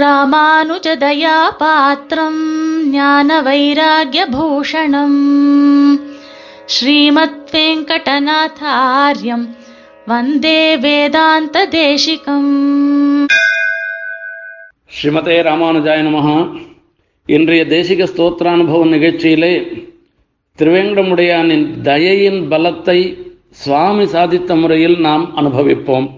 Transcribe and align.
ராமானுஜதயா 0.00 1.38
பாத்திரம் 1.58 2.38
ஞான 2.90 3.28
வைராகியபூஷணம் 3.42 5.18
ஸ்ரீமத் 6.66 7.50
வெங்கடநாதாரியம் 7.52 9.44
வந்தே 10.06 10.76
வேதாந்த 10.76 11.66
தேசிகம் 11.66 12.54
ஸ்ரீமதே 14.90 15.36
ராமானுஜாய 15.48 15.98
நமஹ 16.08 16.28
இன்றைய 17.28 17.64
தேசிக 17.64 18.08
ஸ்தோத்திரானுபவ 18.12 18.88
நிகழ்ச்சியிலே 18.94 19.54
திருவேங்கடமுடையானின் 20.58 21.80
தயையின் 21.82 22.40
பலத்தை 22.50 22.98
சுவாமி 23.50 24.04
சாதித்த 24.04 24.60
முறையில் 24.60 24.98
நாம் 25.00 25.36
அனுபவிப்போம். 25.36 26.08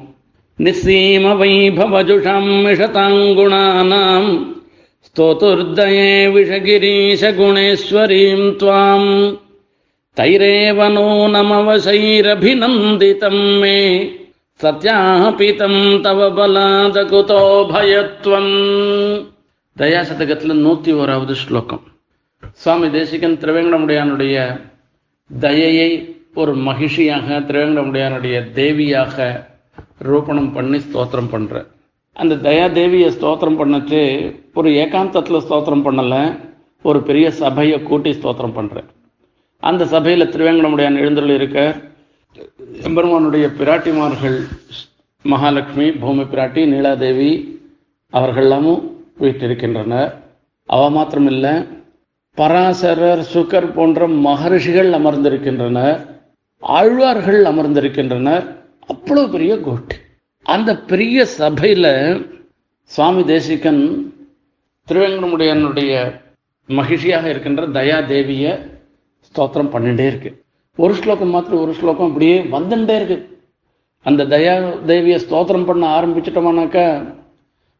நிசீம 0.59 1.35
வைபவஜுஷம் 1.35 2.65
மிஷதாங்குணானாம் 2.65 4.53
ஸ்தோதுர்தயே 5.07 6.29
விஷகிரீஷ 6.35 7.33
குணேஸ்வரீம் 7.37 8.61
துவாம் 8.61 9.39
தைரேவ 10.17 10.89
நூனமவசைரபிநந்திதம் 10.95 13.61
மே 13.61 14.13
சத்யாபிதம் 14.61 16.03
தவ 16.03 16.31
பலாத 16.31 17.07
குதோ 17.07 17.71
பயத்வம் 17.71 18.55
தயாசதகத்தில் 19.77 20.61
நூத்தி 20.61 20.97
ஓராவது 20.97 21.37
ஸ்லோகம் 21.37 21.83
சுவாமி 22.59 22.91
தேசிகன் 22.91 23.39
திருவேங்கடமுடையானுடைய 23.39 24.63
தயையை 25.31 26.21
ஒரு 26.35 26.63
மகிழ்ச்சியாக 26.63 27.43
திருவேங்கடமுடையானுடைய 27.49 28.55
தேவியாக 28.55 29.54
ரூபணம் 29.99 30.53
பண்ணி 30.53 30.79
ஸ்தோத்திரம் 30.79 31.31
பண்ற. 31.31 31.67
அந்த 32.13 32.35
தயாதேவியை 32.49 33.09
ஸ்தோத்திரம் 33.15 33.59
பண்ணச்சு 33.61 34.01
ஒரு 34.55 34.71
ஏகாந்தத்தில் 34.71 35.45
ஸ்தோத்திரம் 35.47 35.85
பண்ணலை 35.87 36.23
ஒரு 36.83 37.03
பெரிய 37.03 37.31
சபையை 37.31 37.83
கூட்டி 37.83 38.11
ஸ்தோத்திரம் 38.11 38.57
பண்ணுறேன் 38.59 38.89
அந்த 39.63 39.87
சபையில் 39.87 40.31
திருவேங்கடமுடையான் 40.33 41.01
எழுந்தருள் 41.03 41.35
இருக்க 41.35 41.61
எம்பெருமானுடைய 42.83 43.47
பிராட்டிமார்கள் 43.59 44.39
மகாலட்சுமி 45.25 45.91
பூமி 45.91 46.23
பிராட்டி 46.23 46.63
நீலாதேவி 46.73 47.31
அவர்களெல்லாமும் 48.13 48.83
வீட்டிருக்கின்றனர். 49.21 50.11
அவ 50.69 50.83
மாத்திரமில்ல 50.91 51.47
பராசரர் 52.37 53.23
சுகர் 53.35 53.69
போன்ற 53.75 54.09
மகரிஷிகள் 54.09 54.91
அமர்ந்திருக்கின்றனர். 54.91 55.99
ஆழ்வார்கள் 56.59 57.45
அமர்ந்திருக்கின்றனர். 57.45 58.45
அவ்வளோ 58.93 59.23
பெரிய 59.35 59.53
கோஷ்டி 59.67 59.97
அந்த 60.47 60.71
பெரிய 60.91 61.19
சபையில் 61.39 61.93
சுவாமி 62.91 63.23
தேசிகன் 63.25 63.83
திருவேங்கடமுடையனுடைய 64.89 65.93
மகிழ்ச்சியாக 66.69 67.29
இருக்கின்ற 67.29 67.63
தயா 67.77 67.99
தேவியை 68.13 68.53
ஸ்தோத்திரம் 69.27 69.71
பண்ணிட்டே 69.75 70.07
இருக்கு. 70.11 70.31
ஒரு 70.79 70.95
ஸ்லோகம் 71.01 71.33
மாத்திரம் 71.35 71.63
ஒரு 71.65 71.73
ஸ்லோகம் 71.81 72.09
அப்படியே 72.09 72.37
வந்துட்டே 72.57 72.95
இருக்கு. 73.01 73.19
அந்த 74.07 74.23
தயா 74.25 74.55
தேவியை 74.91 75.19
ஸ்தோத்திரம் 75.25 75.65
பண்ண 75.65 75.85
ஆரம்பிச்சிட்டோம்னாக்கா 75.99 76.87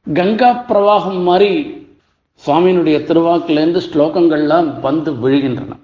கங்கா 0.07 0.51
பிரவாகம் 0.69 1.23
மாதிரி 1.29 1.53
சுவாமியினுடைய 2.43 2.97
திருவாக்கிலேருந்து 3.09 3.81
ஸ்லோகங்கள்லாம் 3.89 4.69
வந்து 4.87 5.13
விழுகின்றன. 5.23 5.79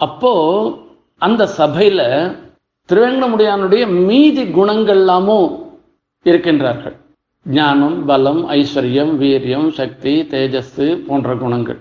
அப்போ 0.00 0.32
அந்த 1.26 1.42
சபையில் 1.58 2.04
திருவேங்கடமுடியானுடைய 2.90 3.82
மீதி 4.06 4.42
குணங்கள்லாமும் 4.42 5.50
இருக்கின்றார்கள். 6.24 6.96
ஞானம் 7.46 7.98
பலம் 8.06 8.40
ஐஸ்வர்யம் 8.50 9.12
வீரியம் 9.20 9.68
சக்தி 9.68 10.14
தேஜஸ் 10.32 11.04
போன்ற 11.06 11.36
குணங்கள். 11.42 11.78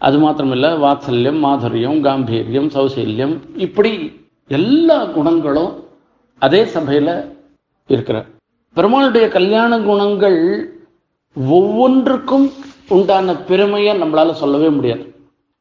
அது 0.00 0.16
மாத்திரமில்ல 0.24 0.68
வாத்சல்யம் 0.84 1.38
மாதுரியம் 1.46 1.98
காம்பீரியம் 2.06 2.68
சௌசல்யம் 2.74 3.34
இப்படி 3.56 3.92
எல்லா 4.48 4.98
குணங்களும் 5.16 5.72
அதே 6.38 6.62
சபையில் 6.74 7.14
இருக்கிற 7.86 8.16
பெருமாளுடைய 8.76 9.28
கல்யாண 9.28 9.80
குணங்கள் 9.80 10.38
ஒவ்வொன்றுக்கும் 11.36 12.46
உண்டான 12.88 13.36
பெருமையை 13.50 13.92
நம்மளால 14.02 14.32
சொல்லவே 14.42 14.68
முடியாது. 14.68 15.04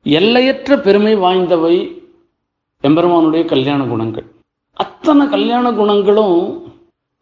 எல்லையற்ற 0.06 0.78
பெருமை 0.78 1.16
வாய்ந்தவை 1.26 1.76
எம்பெருமானுடைய 2.84 3.46
கல்யாண 3.46 3.84
குணங்கள். 3.84 4.28
அத்தனை 5.04 5.26
கல்யாண 5.30 5.72
குணங்களும் 5.72 6.38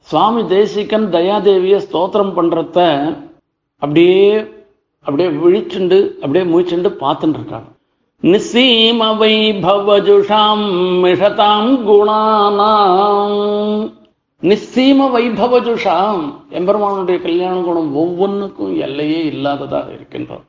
சுவாமி 0.07 0.41
தேசிகன் 0.43 1.05
தயாதேவியை 1.11 1.79
ஸ்தோத்திரம் 1.85 2.33
பண்றத 2.35 2.77
அப்படியே 3.81 4.27
அப்படியே 5.05 5.29
விழிச்சுண்டு 5.29 5.97
அப்படியே 6.13 6.43
முழிச்சுண்டு 6.51 6.89
பார்த்துட்டு 6.99 7.39
இருக்காங்க 7.39 7.69
நிசீம 8.23 9.07
வைபவஜுஷாம் 9.21 10.63
மிஷதாம் 11.03 11.71
குணானாம். 11.87 13.33
நிசீம 14.43 15.09
வைபவஜுஷாம் 15.15 16.21
எம்பெருமானுடைய 16.49 17.21
கல்யாண 17.21 17.57
குணம் 17.61 17.89
ஒவ்வொன்றுக்கும் 17.95 18.77
எல்லையே 18.77 19.23
இல்லாததாக 19.23 19.89
இருக்கின்றோம் 19.91 20.45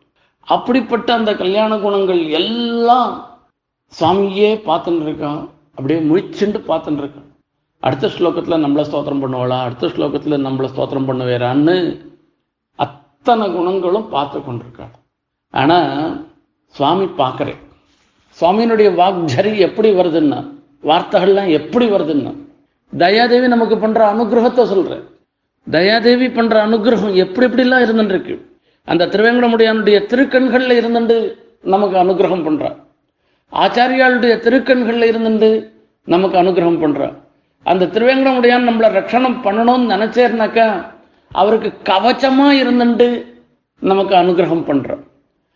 அப்படிப்பட்ட 0.48 1.14
அந்த 1.14 1.34
கல்யாண 1.34 1.78
குணங்கள் 1.78 2.22
எல்லாம் 2.42 3.12
சுவாமியே 4.00 4.52
பார்த்துட்டு 4.68 5.04
இருக்கான் 5.08 5.42
அப்படியே 5.76 6.00
முழிச்சுண்டு 6.08 6.58
பார்த்துட்டு 6.70 7.02
இருக்கான் 7.02 7.28
அடுத்த 7.86 8.06
ஸ்லோகத்துல 8.16 8.56
நம்மள 8.64 8.82
ஸ்தோத்திரம் 8.88 9.22
பண்ணுவாளா? 9.22 9.56
அடுத்த 9.66 9.86
ஸ்லோகத்துல 9.86 10.38
நம்மளை 10.46 10.68
ஸ்தோத்திரம் 10.72 11.08
பண்ணுவேறான்னு 11.08 11.76
அத்தனை 12.84 13.46
குணங்களும் 13.54 14.08
பார்த்து 14.08 14.38
கொண்டிருக்காள் 14.40 14.92
ஆனா 15.54 15.78
சுவாமி 16.74 17.06
பார்க்குறேன். 17.20 17.60
சுவாமியினுடைய 18.38 18.90
வாக்ஜரி 19.00 19.52
எப்படி 19.66 19.88
வருதுன்னா 19.90 20.38
வார்த்தைகள்லாம் 20.90 21.50
எப்படி 21.58 21.86
வருதுன்னா 21.86 22.32
தயாதேவி 22.92 23.48
நமக்கு 23.48 23.76
பண்ற 23.78 24.00
அனுகிரகத்தை 24.14 24.64
சொல்கிறேன் 24.72 25.04
தயாதேவி 25.66 26.28
பண்ற 26.32 26.54
அனுகிரகம் 26.66 27.14
எப்படி 27.24 27.46
எப்படிலாம் 27.48 27.84
இருந்துருக்கு 27.86 28.34
அந்த 28.88 29.08
திருவேங்கடமுடியானுடைய 29.12 29.98
திருக்கண்கள்ல 30.10 30.78
இருந்துட்டு 30.80 31.16
நமக்கு 31.74 31.96
அனுகிரகம் 32.04 32.46
பண்றா. 32.46 32.70
ஆச்சாரியாளுடைய 33.52 34.34
திருக்கண்களில் 34.40 35.10
இருந்துட்டு 35.12 35.70
நமக்கு 36.04 36.42
அனுகிரகம் 36.42 36.82
பண்ணுறார் 36.82 37.16
அந்த 37.62 37.86
திருவேங்கடமுடையான் 37.86 38.68
நம்மளை 38.68 38.88
ரட்சணம் 38.92 39.36
பண்ணணும்னு 39.44 39.92
நினைச்சேர்னாக்கா 39.94 40.84
அவருக்கு 41.30 41.72
கவச்சமாக 41.84 42.60
இருந்துட்டு 42.62 43.24
நமக்கு 43.78 44.14
அனுகிரகம் 44.14 44.66
பண்ணுறோம் 44.66 45.02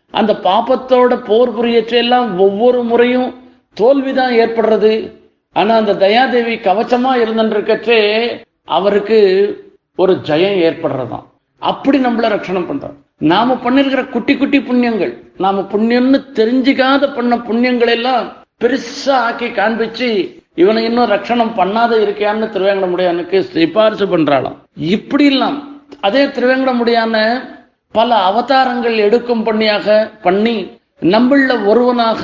அந்த 0.09 0.33
பாப்பத்தோட 0.33 1.23
போர் 1.25 1.49
புரியச்செல்லாம் 1.49 2.37
ஒவ்வொரு 2.37 2.83
முறையும் 2.83 3.33
தோல்வி 3.73 4.13
தான் 4.13 4.31
ஏற்படுறது. 4.31 5.11
ஆனால் 5.51 5.77
அந்த 5.77 5.93
தயாதேவி 5.93 6.55
கவச்சமாக 6.59 7.21
இருந்துருக்கச்சே 7.21 7.99
அவருக்கு 8.63 9.19
ஒரு 9.95 10.13
ஜெயம் 10.13 10.57
ஏற்படுறதான் 10.57 11.25
அப்படி 11.57 11.97
நம்மள 11.97 12.27
ரட்சணம் 12.27 12.67
பண்ணுறோம் 12.67 12.97
நாம 13.21 13.53
பண்ணிருக்கிற 13.63 14.01
குட்டி 14.09 14.33
குட்டி 14.37 14.59
புண்ணியங்கள் 14.59 15.13
நாம 15.43 15.61
புண்ணியம்னு 15.71 16.19
தெரிஞ்சுக்காத 16.39 17.07
பண்ண 17.15 17.35
புண்ணியங்கள் 17.47 17.91
எல்லாம் 17.95 18.25
பெருசா 18.63 19.15
ஆக்கி 19.27 19.47
காண்பிச்சு 19.47 20.09
இவனை 20.61 20.81
இன்னும் 20.83 21.09
ரட்சணம் 21.13 21.55
பண்ணாத 21.57 21.91
இருக்கியான்னு 22.03 22.47
திருவேங்கடமுடியானுக்கு 22.53 23.39
சிபாரிசு 23.53 24.05
பண்றாளாம். 24.13 24.57
இப்படி 24.95 25.25
இல்லாம் 25.25 25.57
அதே 26.07 26.23
திருவேங்கடமுடியான 26.25 27.15
பல 27.95 28.15
அவதாரங்கள் 28.29 28.97
எடுக்கும் 29.07 29.43
பண்ணியாக 29.43 29.97
பண்ணி 30.21 30.55
நம்மள 31.13 31.51
ஒருவனாக 31.71 32.23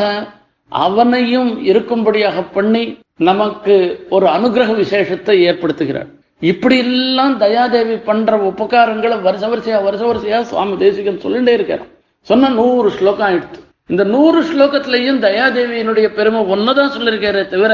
அவனையும் 0.72 1.52
இருக்கும்படியாக 1.72 2.44
பண்ணி 2.54 2.84
நமக்கு 3.30 3.76
ஒரு 4.10 4.26
அனுகிரக 4.26 4.72
விசேஷத்தை 4.76 5.36
ஏற்படுத்துகிறார். 5.50 6.10
இப்படி 6.52 6.78
எல்லாம் 6.78 7.36
தயாதேவி 7.40 7.96
பண்ற 8.08 8.38
உபகாரங்களை 8.50 9.18
வருஷ 9.22 9.44
வரிசையா 9.48 9.78
வருஷ 9.84 10.02
வரிசையா 10.10 10.40
சுவாமி 10.42 10.76
தேசிகன் 10.78 11.24
சொல்லிட்டே 11.24 11.54
இருக்காரு. 11.58 11.86
சொன்ன 12.28 12.50
நூறு 12.50 12.90
ஸ்லோகம் 12.90 13.28
ஆயிடுத்து 13.28 13.60
இந்த 13.90 14.04
நூறு 14.04 14.40
ஸ்லோகத்திலையும் 14.44 15.22
தயாதேவியினுடைய 15.28 16.08
பெருமை 16.18 16.42
ஒன்னதான் 16.54 16.94
சொல்லியிருக்காரே 16.96 17.44
தவிர 17.48 17.74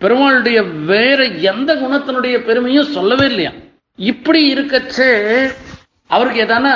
பெருமாளுடைய 0.00 0.58
வேற 0.84 1.20
எந்த 1.24 1.70
குணத்தினுடைய 1.74 2.36
பெருமையும் 2.44 2.92
சொல்லவே 2.96 3.26
இல்லையா? 3.26 3.52
இப்படி 3.98 4.40
இருக்கச்சே 4.54 5.10
அவருக்கு 6.10 6.40
எதான 6.42 6.66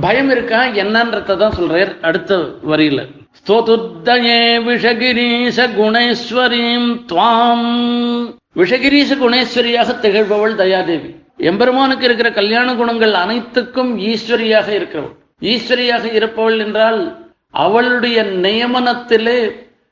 பயம் 0.00 0.30
இருக்கா? 0.30 0.60
என்னன்றத 0.82 1.36
தான் 1.36 1.58
சொல்றார் 1.58 1.92
அடுத்த 2.00 2.38
வரியில. 2.70 3.00
ஸ்தோதுத்தயே 3.40 4.38
விஷகிரீச 4.68 5.66
குணேஸ்வரீம் 5.78 6.88
துவாம். 7.10 7.68
விஷகிரீச 8.56 9.10
குணேஸ்வரியாக 9.16 9.90
திகழ்பவள் 10.00 10.54
தயாதேவி. 10.54 11.10
எம்பெருமானுக்கு 11.36 12.04
இருக்கிற 12.04 12.30
கல்யாண 12.30 12.74
குணங்கள் 12.74 13.14
அனைத்துக்கும் 13.14 13.98
ஈஸ்வரியாக 13.98 14.68
இருக்கிறவள். 14.78 15.14
ஈஸ்வரியாக 15.40 16.04
இருப்பவள் 16.14 16.58
என்றால் 16.58 17.00
அவளுடைய 17.50 18.18
நியமனத்திலே 18.24 19.38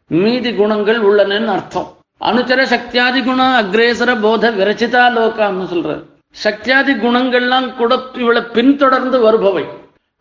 மீதி 0.07 0.53
குணங்கள் 0.55 1.01
உள்ளனன்னு 1.01 1.47
அர்த்தம். 1.47 1.89
அனுச்சர 2.21 2.62
சக்தியாதி 2.62 3.23
குண 3.23 3.62
அக்ரேசர 3.62 4.21
போத 4.21 4.51
விரச்சிதா 4.51 5.05
லோகான்னு 5.17 5.67
சொல்றாரு. 5.73 6.03
சக்தியாதி 6.31 6.93
குணங்கள்லாம் 6.93 7.75
கூட 7.75 7.95
இவளை 8.15 8.43
பின்தொடர்ந்து 8.53 9.19
வருபவை. 9.27 9.65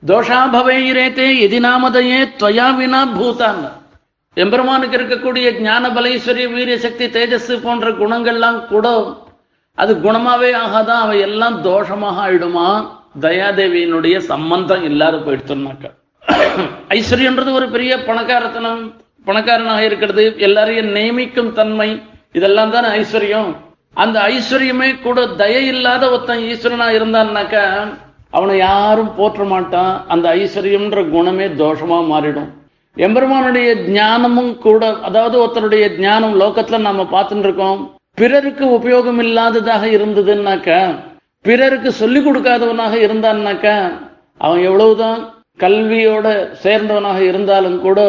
தோஷாபவைரேத்தே 0.04 1.28
எதினாமதையே 1.46 2.20
துவயா 2.40 2.68
வினா 2.76 3.02
பூதான் 3.18 3.62
எம்பெருமானுக்கு 4.42 4.98
இருக்கக்கூடிய 4.98 5.48
ஞான 5.62 5.88
பலேஸ்வரிய 5.90 6.48
வீரிய 6.54 6.78
சக்தி 6.84 7.06
தேஜஸ் 7.16 7.50
போன்ற 7.64 7.90
குணங்கள்லாம் 8.02 8.60
கூட 8.66 8.88
அது 9.76 9.92
குணமாவே 10.06 10.50
ஆகாதான் 10.64 11.02
அவை 11.06 11.18
எல்லாம் 11.28 11.58
தோஷமாக 11.64 12.20
ஆயிடுமா? 12.26 12.68
தயாதேவியினுடைய 13.26 14.18
சம்பந்தம் 14.32 14.84
இல்லாத 14.90 15.18
போயிடுச்சுனாக்க 15.18 15.98
ஐஸ்வர்யன்றது 16.96 17.52
ஒரு 17.60 17.68
பெரிய 17.70 17.94
பணக்காரத்தனம். 18.08 18.82
பணக்காரனாக 19.26 19.86
இருக்கிறது. 19.86 20.24
எல்லாரையும் 20.48 20.92
நியமிக்கும் 20.96 21.52
தன்மை. 21.54 21.90
இதெல்லாம் 22.32 22.72
தானே 22.72 22.90
ஐஸ்வர்யம். 23.02 23.52
அந்த 23.94 24.18
ஐஸ்வர்யமே 24.34 24.90
கூட 25.02 25.20
தய 25.42 25.56
இல்லாத 25.74 26.04
ஒருத்தன் 26.12 26.46
ஈஸ்வரனா 26.52 26.88
இருந்தான்னாக்க 27.00 27.56
அவனை 28.38 28.58
யாரும் 28.58 29.16
போற்ற 29.16 29.44
மாட்டான். 29.44 29.94
அந்த 30.08 30.36
ஐஸ்வர்யம்ன்ற 30.36 31.10
குணமே 31.10 31.48
தோஷமா 31.64 32.00
மாறிடும். 32.14 32.50
எம்பெருமானுடைய 32.98 33.70
ஞானமும் 33.98 34.58
கூட 34.58 34.84
அதாவது 35.08 35.36
ஒருத்தருடைய 35.42 35.84
ஞானம் 35.98 36.36
லோகத்துல 36.40 36.80
நாம 36.80 37.06
பார்த்துட்டு 37.12 37.48
இருக்கோம் 37.48 37.82
பிறருக்கு 38.14 38.66
உபயோகம் 38.78 39.22
இல்லாததாக 39.26 39.84
இருந்ததுன்னாக்க 39.98 40.70
பிறருக்கு 41.46 41.92
சொல்லிக் 41.92 42.26
கொடுக்காதவனாக 42.26 42.94
இருந்தான்னாக்க 43.06 43.68
அவன் 44.38 44.62
எவ்வளவுதான் 44.62 45.22
கல்வியோட 45.60 46.28
சேர்ந்தவனாக 46.64 47.20
இருந்தாலும் 47.20 47.80
கூட 47.82 48.00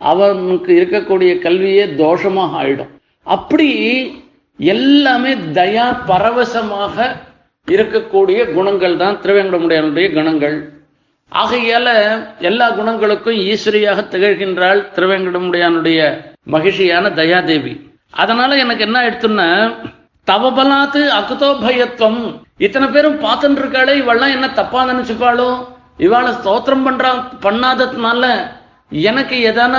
அவனுக்கு 0.00 0.72
இருக்கக்கூடிய 0.80 1.32
கல்வியே 1.44 1.84
தோஷமாக 2.02 2.58
ஆயிடும். 2.60 2.90
அப்படி 3.26 3.68
எல்லாமே 4.58 5.32
தயா 5.58 5.86
பரவசமாக 6.06 6.96
இருக்கக்கூடிய 7.68 8.40
குணங்கள் 8.54 8.96
தான் 8.96 9.20
திருவேங்கடமுடையனுடைய 9.22 10.08
குணங்கள். 10.14 10.56
ஆகையால 11.32 11.88
எல்லா 12.40 12.70
குணங்களுக்கும் 12.70 13.38
ஈஸ்வரியாக 13.50 14.02
திகழ்கின்றாள் 14.10 14.80
திருவேங்கடமுடையானுடைய 14.94 15.98
மகிழ்ச்சியான 16.44 17.08
தயாதேவி. 17.10 17.72
அதனால 18.14 18.56
எனக்கு 18.56 18.84
என்ன 18.84 18.98
எடுத்துன்னா 19.08 19.48
தவபலாத்து 20.26 21.00
அகுதோபயத்துவம் 21.18 22.20
இத்தனை 22.58 22.88
பேரும் 22.88 23.18
பார்த்துட்டு 23.20 23.60
இருக்காளே 23.62 23.94
இவெல்லாம் 24.02 24.34
என்ன 24.36 24.48
தப்பா 24.50 24.80
நினைச்சுப்பாளோ? 24.88 25.48
இவாளை 25.98 26.32
ஸ்தோத்திரம் 26.32 26.86
பண்றா 26.86 27.10
பண்ணாததுனால 27.42 28.24
எனக்கு 28.90 29.36
எதான 29.50 29.74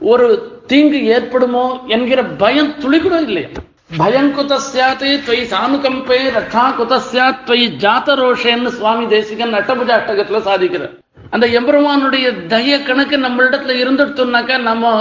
ஒரு 0.00 0.26
தீங்கு 0.66 1.00
ஏற்படுமோ 1.06 1.66
என்கிற 1.86 2.22
பயம் 2.24 2.78
துளி 2.78 2.98
கூட 3.00 3.20
இல்லையா? 3.20 3.48
பயம் 3.90 4.30
குதஸ்யாத்து 4.36 5.08
துவை 5.26 5.40
சானுகம்பே 5.50 6.18
ரட்சா 6.36 6.64
குதஸ்யாத் 6.78 7.42
துவை 7.44 7.66
ஜாத்தரோஷேன்னு 7.84 8.68
சுவாமி 8.68 9.06
தேசிகன் 9.06 9.54
அட்டபுஜ 9.54 9.90
அட்டகத்துல 9.96 10.40
சாதிக்கிறார் 10.48 10.94
அந்த 11.30 11.46
எம்பெருமானுடைய 11.46 12.30
தய 12.30 12.82
கணக்கு 12.82 13.16
நம்மளிடத்துல 13.16 13.76
இருந்துட்டோம்னாக்கா 13.82 14.60
நம்ம 14.60 14.92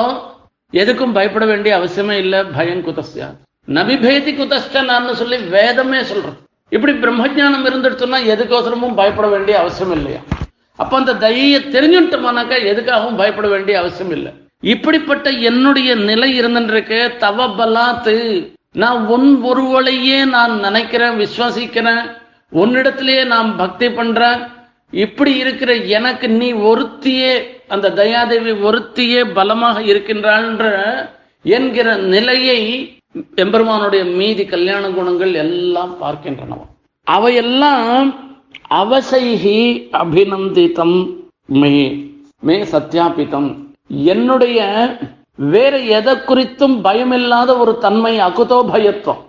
எதுக்கும் 0.73 1.11
பயப்பட 1.11 1.45
வேண்டிய 1.45 1.79
அவசியமே 1.79 2.11
இல்லை 2.11 2.43
பயம் 2.45 2.85
குதஸ்யாத் 2.85 3.39
நபிபேதி 3.67 4.31
குதஸ்டான்னு 4.35 5.13
சொல்லி 5.13 5.37
வேதமே 5.37 5.99
சொல்றோம் 5.99 6.39
இப்படி 6.69 6.93
பிரம்மஜானம் 6.93 7.67
இருந்துடுச்சுன்னா 7.69 8.19
எதுக்கோசரமும் 8.33 8.95
பயப்பட 8.95 9.27
வேண்டிய 9.27 9.59
அவசியம் 9.59 9.91
இல்லையா? 9.91 10.19
அப்ப 10.75 10.97
அந்த 10.97 11.15
தயையை 11.15 11.59
தெரிஞ்சுட்டோம்னாக்கா 11.61 12.57
எதுக்காகவும் 12.71 13.17
பயப்பட 13.17 13.47
வேண்டிய 13.47 13.79
அவசியம் 13.79 14.11
இல்லை. 14.11 14.31
இப்படிப்பட்ட 14.59 15.29
என்னுடைய 15.29 15.95
நிலை 15.95 16.41
இருந்துருக்கு 16.41 17.17
தவ 17.17 17.47
பலாத்து. 17.47 18.15
நான் 18.81 18.99
உன் 19.05 19.29
ஒருவளையே 19.49 20.19
நான் 20.35 20.53
நினைக்கிறேன் 20.59 21.17
விசுவாசிக்கிறேன். 21.23 22.03
உன்னிடத்திலேயே 22.61 23.23
நான் 23.33 23.49
பக்தி 23.57 23.87
பண்றேன். 23.89 24.41
இப்படி 25.03 25.31
இருக்கிற 25.43 25.71
எனக்கு 25.97 26.27
நீ 26.41 26.49
ஒருத்தியே 26.69 27.31
அந்த 27.67 27.93
தயாதேவி 28.01 28.53
ஒருத்தியே 28.69 29.21
பலமாக 29.33 29.77
இருக்கின்றான்ற 29.81 30.65
என்கிற 31.55 31.95
நிலையை 32.13 32.59
எம்பெருமானுடைய 33.43 34.03
மீதி 34.19 34.43
கல்யாண 34.45 34.83
குணங்கள் 34.89 35.33
எல்லாம் 35.45 35.93
பார்க்கின்றனவா 36.03 36.65
அவையெல்லாம் 37.07 38.07
அவசைகி 38.81 39.59
அபிநந்திதம் 40.01 40.97
மே 41.61 41.73
மே 42.39 42.55
சத்யாபிதம். 42.71 43.49
என்னுடைய 44.11 44.59
வேற 45.37 45.79
எதை 45.79 46.13
குறித்தும் 46.13 46.75
பயமில்லாத 46.83 47.57
ஒரு 47.57 47.77
தன்மை 47.77 48.19
அகுதோ 48.19 48.57
பயத்துவம். 48.73 49.21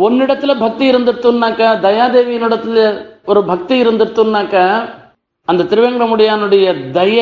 ஒன்னிடத்துல 0.00 0.58
பக்தி 0.58 0.90
இருந்துட்டுனாக்க 0.90 1.60
தயாதேவியினிடத்துல 1.86 3.06
ஒரு 3.24 3.44
பக்தி 3.44 3.82
இருந்துட்டுனாக்க 3.82 4.56
அந்த 5.44 5.64
திருவேங்கடமுடியானுடைய 5.64 6.74
தய 6.92 7.18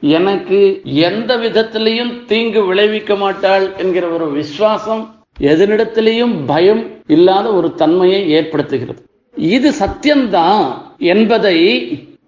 எனக்கு 0.00 0.80
எந்த 0.84 1.36
விதத்திலையும் 1.36 2.24
தீங்கு 2.24 2.64
விளைவிக்க 2.64 3.14
மாட்டாள் 3.14 3.76
என்கிற 3.76 4.06
ஒரு 4.06 4.30
விசுவாசம் 4.30 5.02
எதனிடத்திலையும் 5.40 6.34
பயம் 6.46 6.82
இல்லாத 7.06 7.52
ஒரு 7.52 7.74
தன்மையை 7.74 8.34
ஏற்படுத்துகிறது. 8.34 9.00
இது 9.34 9.72
சத்தியம்தான் 9.78 10.64
என்பதை 10.98 11.56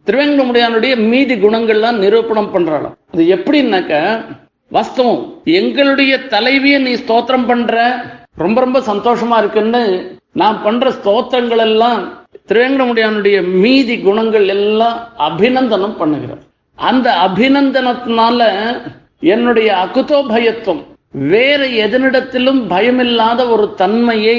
திருவேங்கடமுடியானுடைய 0.07 1.09
மீதி 1.09 1.35
குணங்கள்லாம் 1.35 1.97
நிரூபணம் 1.97 2.55
பண்றாளாம். 2.55 2.97
அது 3.13 3.25
எப்படின்னாக்க 3.37 4.25
வாஸ்தவம். 4.75 5.23
எங்களுடைய 5.59 6.13
தலைவியை 6.35 6.79
நீ 6.87 6.93
ஸ்தோத்திரம் 7.03 7.49
பண்ற. 7.51 7.75
ரொம்ப 8.43 8.59
ரொம்ப 8.65 8.79
சந்தோஷமா 8.91 9.37
இருக்குன்னு 9.43 9.83
நான் 10.41 10.57
பண்ற 10.65 10.91
ஸ்தோத்திரங்கள் 10.99 11.63
எல்லாம் 11.69 12.01
திருவேங்கடமுடியானுடைய 12.49 13.37
மீதி 13.63 13.97
குணங்கள் 14.07 14.47
எல்லாம் 14.57 14.97
அபிநந்தனம் 15.27 15.99
பண்ணுகிறார் 16.01 16.43
அந்த 16.79 17.09
அபிநந்தனத்தினால 17.27 18.41
என்னுடைய 19.35 19.69
அகுதோ 19.85 20.19
பயத்துவம் 20.33 20.83
வேற 21.33 21.61
எதனிடத்திலும் 21.85 22.61
பயமில்லாத 22.73 23.41
ஒரு 23.55 23.67
தன்மையை 23.83 24.39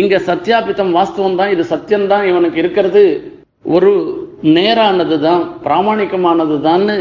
இங்க 0.00 0.16
சத்தியாபித்தம் 0.28 0.92
வாஸ்தவம் 0.96 1.38
தான் 1.40 1.52
இது 1.54 1.64
சத்தியம்தான் 1.72 2.24
இவனுக்கு 2.30 2.58
இருக்கிறது. 2.62 3.04
ஒரு 3.74 3.92
நேரானது 4.56 5.16
தான் 5.26 5.42
பிராமணிகமானது 5.64 6.56
தான்னு 6.68 6.96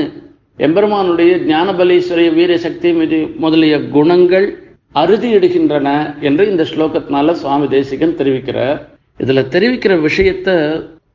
எம்பெருமானுடைய 0.62 1.32
ஞானபலீஸ்வரிய 1.52 2.30
வீரசக்தி 2.40 2.94
மீது 2.94 3.28
முதலிய 3.38 3.76
குணங்கள் 3.88 4.48
அறுதியிடுகின்றன 4.96 6.20
என்று 6.20 6.50
இந்த 6.50 6.64
ஸ்லோகத்தினால 6.64 7.32
சுவாமி 7.32 7.68
தேசிகன் 7.68 8.16
தெரிவிக்கிறார். 8.18 8.80
இதுல 9.20 9.44
தெரிவிக்கிற 9.54 9.94
விஷயத்த 10.08 10.50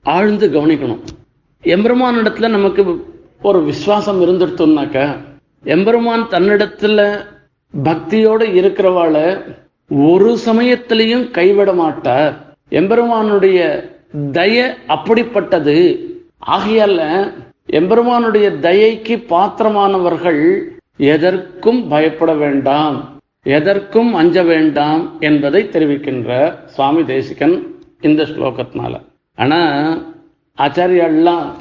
ஆழ்ந்து 0.03 0.47
கவனிக்கணும். 0.49 1.05
எம்பெருமானிடத்துல 1.63 2.49
நமக்கு 2.49 3.05
ஒரு 3.43 3.65
விசுவாசம் 3.65 4.21
இருந்துட்டோம்னாக்க 4.23 5.17
எம்பெருமான் 5.65 6.29
தன்னிடத்துல 6.31 7.25
பக்தியோடு 7.85 8.45
இருக்கிறவாள 8.61 9.17
ஒரு 10.11 10.39
சமயத்திலையும் 10.47 11.31
கைவிட 11.31 11.73
மாட்டார். 11.73 12.57
எம்பெருமானுடைய 12.71 13.61
தய 14.33 14.75
அப்படிப்பட்டது. 14.89 15.79
ஆகையால 16.47 17.01
எம்பெருமானுடைய 17.67 18.51
தயைக்கு 18.51 19.25
பாத்திரமானவர்கள் 19.29 20.63
எதற்கும் 20.97 21.89
பயப்பட 21.89 22.35
வேண்டாம் 22.35 23.15
எதற்கும் 23.43 24.15
அஞ்ச 24.15 24.43
வேண்டாம் 24.43 25.17
என்பதை 25.21 25.65
தெரிவிக்கின்ற 25.65 26.59
சுவாமி 26.65 27.05
தேசிகன் 27.05 27.75
இந்த 28.01 28.23
ஸ்லோகத்தினால. 28.23 29.01
ஆனா 29.37 29.93
ஆச்சாரியெல்லாம் 30.59 31.53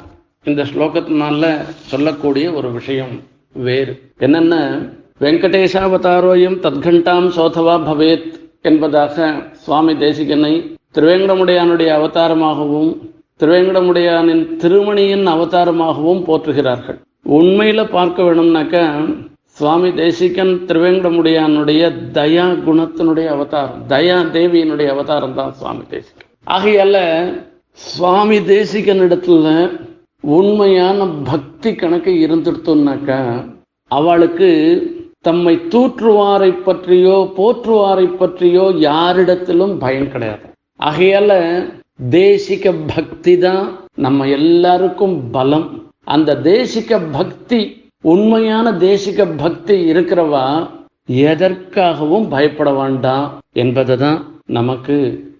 இந்த 0.44 0.62
ஸ்லோகத்தினால 0.62 1.62
சொல்லக்கூடிய 1.62 2.52
ஒரு 2.52 2.72
விஷயம் 2.72 3.20
வேறு. 3.52 4.00
என்னென்ன? 4.18 4.78
வெங்கடேஷாவதாரோயம் 5.20 6.60
தத்கண்டாம் 6.62 7.28
சோதவா 7.28 7.92
பவேத் 7.92 8.32
என்பதாக 8.62 9.42
சுவாமி 9.52 9.92
தேசிகனை 9.92 10.74
திருவேங்கடமுடையானுடைய 10.94 11.86
அவதாரமாகவும் 11.86 13.15
திருவேங்கடமுடையானின் 13.40 14.44
திருமணியின் 14.56 15.26
அவதாரமாகவும் 15.26 16.22
போற்றுகிறார்கள். 16.26 16.98
உண்மையில 17.28 17.80
பார்க்க 17.90 18.22
வேணும்னாக்க 18.22 18.76
சுவாமி 19.58 19.90
தேசிகன் 19.94 20.54
திருவேங்கடமுடையானுடைய 20.68 21.82
தயா 22.18 22.46
குணத்தினுடைய 22.66 23.26
அவதாரம் 23.26 23.82
தயா 23.88 24.16
தேவியினுடைய 24.36 24.88
அவதாரம் 24.94 25.34
தான் 25.34 25.52
சுவாமி 25.52 25.84
தேசிகன். 25.88 26.30
ஆகையால 26.56 26.96
சுவாமி 27.72 28.38
தேசிகன் 28.44 29.00
இடத்துல 29.00 29.46
உண்மையான 30.20 31.06
பக்தி 31.30 31.74
கணக்கு 31.74 32.12
இருந்துட்டோம்னாக்கா 32.26 33.20
அவளுக்கு 33.90 34.50
தம்மை 35.20 35.56
தூற்றுவாரை 35.72 36.52
பற்றியோ 36.64 37.16
போற்றுவாரை 37.36 38.06
பற்றியோ 38.16 38.64
யாரிடத்திலும் 38.88 39.74
பயம் 39.78 40.10
கிடையாது. 40.10 40.46
ஆகையால 40.80 41.32
தேசிக 41.98 42.72
பக்தி 42.94 43.38
தான் 43.38 43.66
நம்ம 43.94 44.26
எல்லாருக்கும் 44.28 45.30
பலம். 45.30 45.68
அந்த 46.04 46.34
தேசிக 46.42 46.98
பக்தி 47.12 47.60
உண்மையான 48.00 48.72
தேசிக 48.72 49.28
பக்தி 49.36 49.76
இருக்கிறவா 49.92 50.44
எதற்காகவும் 51.06 52.28
பயப்பட 52.28 52.70
வேண்டாம் 52.72 53.26
என்பதை 53.52 53.96
தான் 53.96 54.18
நமக்கு 54.46 54.96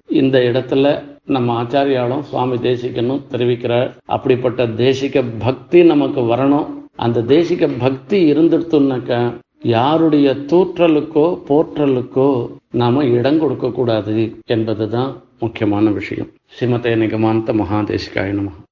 இந்த 0.08 0.38
இடத்துல 0.38 0.94
நம்ம 1.24 1.62
ஆச்சாரியாலும் 1.62 2.20
சுவாமி 2.20 2.56
தேசிகனும் 2.56 3.22
தெரிவிக்கிறார். 3.30 3.88
அப்படிப்பட்ட 4.06 4.66
தேசிக 4.66 5.24
பக்தி 5.38 5.82
நமக்கு 5.82 6.20
வரணும். 6.20 6.66
அந்த 6.96 7.20
தேசிக 7.20 7.68
பக்தி 7.78 8.32
இருந்துட்டுனாக்கா 8.32 9.20
யாருடைய 9.66 10.30
தூற்றலுக்கோ 10.30 11.24
போற்றலுக்கோ 11.48 12.28
நாம 12.72 13.04
இடம் 13.04 13.38
கொடுக்க 13.38 13.68
கூடாது 13.70 14.16
என்பதுதான் 14.46 15.22
முக்கியமான 15.38 15.90
விஷயம். 15.90 16.28
ஸ்ரீமதே 16.54 16.92
நிகமாந்த 17.02 17.52
மகாதேசிகாய 17.52 18.30
நமகா 18.38 18.64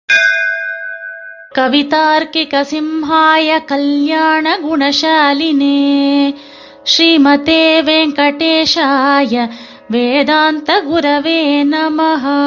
கவிதார்க்கிக 1.59 2.61
சிம்ஹாய 2.71 3.65
கல்யாண 3.65 4.59
குணசாலினே. 4.59 5.81
ஸ்ரீமதே 6.85 7.67
வெங்கடேஷாய 7.89 9.49
வேதாந்த 9.91 10.83
குரவே 10.91 11.43
நமஹா. 11.75 12.41